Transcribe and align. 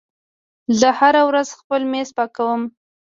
زه 0.79 0.89
هره 0.99 1.21
ورځ 1.29 1.47
خپل 1.59 1.81
میز 1.91 2.09
پاکوم. 2.17 2.61